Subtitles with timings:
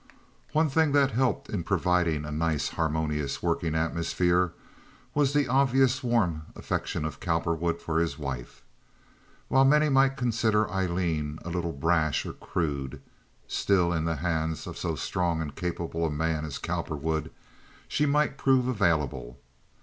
[0.53, 4.51] One thing that helped in providing a nice harmonious working atmosphere
[5.13, 8.63] was the obvious warm affection of Cowperwood for his wife.
[9.47, 12.99] While many might consider Aileen a little brash or crude,
[13.47, 17.29] still in the hands of so strong and capable a man as Cowperwood
[17.87, 19.37] she might prove available.